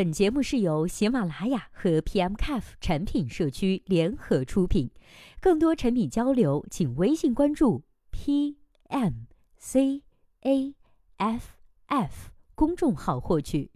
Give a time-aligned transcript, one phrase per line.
[0.00, 4.88] 本节目是由喜马拉雅和 PMCAF 产品社区联合出品，
[5.42, 10.00] 更多产品交流，请微信关注 PMCAFF
[12.54, 13.70] 公众号获取。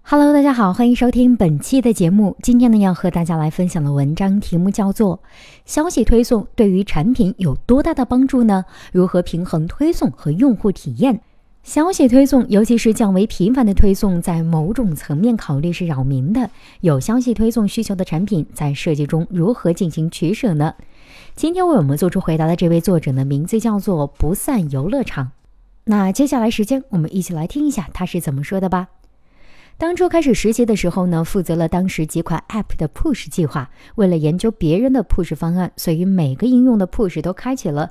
[0.00, 2.34] Hello，大家好，欢迎收听本期的节目。
[2.42, 5.18] 今天呢，要和大家来分享的文章题目叫做
[5.66, 8.64] 《消息推送对于产品有多大的帮助呢？
[8.90, 11.18] 如何平衡推送和用户体验？》
[11.62, 16.50] 消息推送，尤其是较为频繁的推送，在某种层面考虑是扰民的。
[16.80, 20.74] 有消息推送需求的产品，在设计中如何进行取舍呢？
[21.36, 25.30] 今天为我们做出回答的这位作者呢，名字叫做不散游乐场。
[25.84, 28.88] 那接下来时间，我们一起来听一下他是怎么说的吧。
[29.78, 33.70] 当初开始实习的时候呢，负责了当时几款 App 的 Push 计划。
[33.94, 37.90] 为了研究别人的 Push 方案，所以每个应用的 Push 都开启了。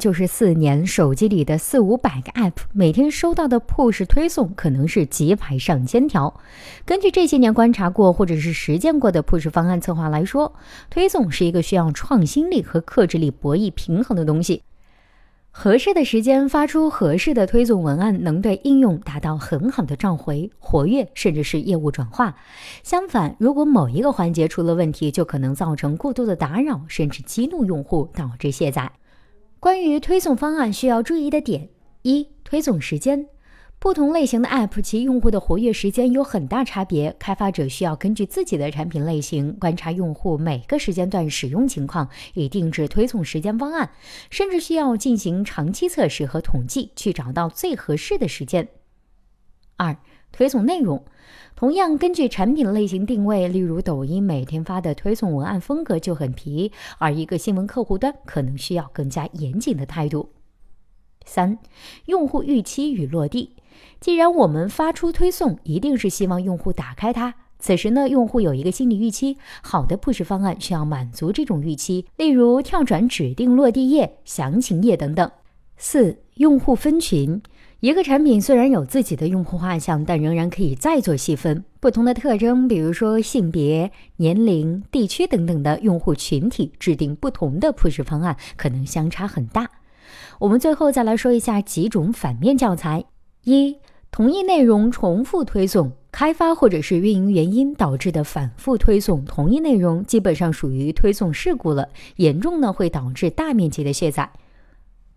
[0.00, 6.40] 就是四年，手机里的四五百个 App，每天收到的 Push 推送可能是几百上千条。
[6.84, 10.54] 根据这些年观察过或者是实践过的 Push 方案策划来说，
[10.88, 14.62] 推送是一个需要创新力和克制力博弈平衡的东西。
[15.54, 22.34] 合适的时间发出合适的推送文案，能对应用达到很好的召回、活跃，甚至是业务转化。
[22.82, 28.90] 相反，如果某一个环节出了问题，就可能造成过多的打扰，甚至激怒用户，导致卸载。
[29.62, 31.68] 关于推送方案需要注意的点：
[32.02, 33.28] 一、推送时间，
[33.78, 43.92] 不同类型的 App 其用户的活跃时间有很大差别，开发者需要根据自己的产品类型，观察用户每个时间段使用情况，以定制推送时间方案，
[44.30, 48.66] 甚至需要进行长期测试和统计，去找到最合适的时间。
[49.76, 49.96] 二、
[50.32, 51.04] 推送内容。
[51.54, 60.30] 同样，根据产品类型定位，例如抖音每天发的推送文案风格就很皮，而一个新闻客户端可能需要更加严谨的态度。
[61.24, 61.56] 三、
[62.06, 63.54] 用户预期与落地。
[64.00, 67.32] 既然我们发出推送，一定是希望用户打开它。
[67.60, 75.30] 此时呢，用户有一个心理预期，好的 push 方案需要满足这种预期，例如跳转指定落地页、详情页等等。
[75.76, 77.40] 四、用户分群。
[77.82, 89.68] 一个产品虽然有自己的用户画像，但仍然可以再做细分，不同的特征，比如说性别、年龄、地区等等的用户群体，制定不同的 push 方案可能相差很大。
[90.38, 93.04] 我们最后再来说一下几种反面教材：
[93.42, 93.76] 一、
[94.12, 104.30] 同一内容重复推送，开发或者是运营原因导致的反复推送同一内容，基本上属于推送事故了，严重呢会导致大面积的卸载。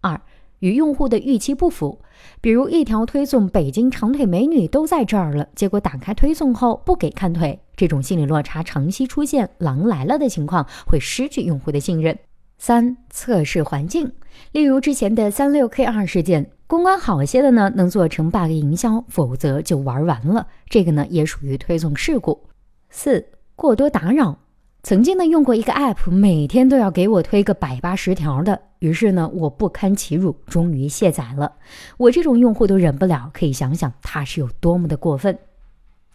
[0.00, 0.18] 二、
[0.64, 2.00] 与用户的预期不符，
[2.40, 12.18] 比如一条推送“北京长腿美女都在这儿了”，结果打开推送后不给看腿，这种心理落差长期出现“狼来了”的情况，会失去用户的信任。
[12.56, 14.10] 三、测试环境，
[14.52, 22.40] 例如之前的三六 K 二事件，公关好些的呢能做成 bug 营销，否则就玩完了，这个呢也属于推送事故。
[22.88, 23.22] 四、
[23.54, 24.38] 过多打扰。
[24.84, 31.50] 曾经呢用过一个 app，每天都要给我推个百八十条的，于是呢我不堪其辱，终于卸载了。
[31.96, 35.38] 我这种用户都忍不了，可以想想他是有多么的过分。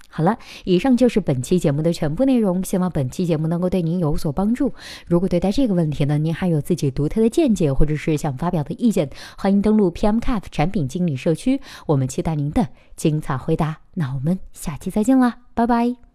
[0.07, 4.71] 好了，以上就是本期节目的全部内容，希望本期节目能够对您有所帮助。
[5.07, 13.77] 如果对待这个问题呢，您还有自己独特的见解，或者是想发表的意见，欢迎登录 PMCAF 产品经理社区，我们期待您的精彩回答。
[13.95, 16.08] 那我们下期再见啦，拜拜。